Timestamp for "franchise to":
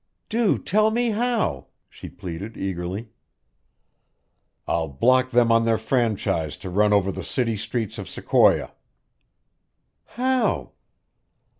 5.77-6.71